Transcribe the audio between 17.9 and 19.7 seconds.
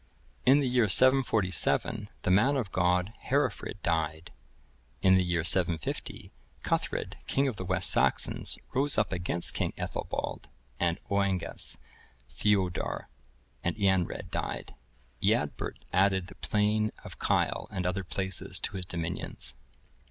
places to his dominions.